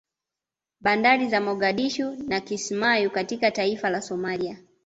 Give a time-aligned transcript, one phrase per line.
[0.79, 4.57] Bandari za Mogadishu na Kismayu katika taifa la Somalia